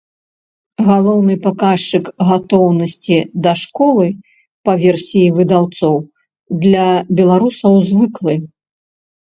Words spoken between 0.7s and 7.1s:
Галоўны паказчык гатоўнасці да школы, па версіі выдаўцоў, для